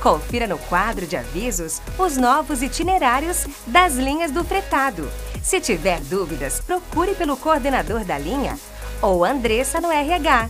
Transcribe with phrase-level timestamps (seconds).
[0.00, 5.06] Confira no quadro de avisos os novos itinerários das linhas do fretado.
[5.42, 8.58] Se tiver dúvidas, procure pelo coordenador da linha
[9.02, 10.48] ou Andressa no RH